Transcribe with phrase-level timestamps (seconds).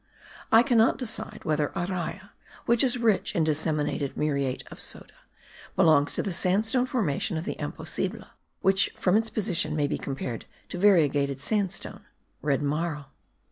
[0.51, 2.31] I cannot decide whether Araya,
[2.65, 5.13] which is rich in disseminated muriate of soda,
[5.75, 8.25] belongs to the sandstone formation of the Imposible,
[8.61, 12.03] which from its position may be compared to variegated sandstone
[12.41, 13.11] (red marl).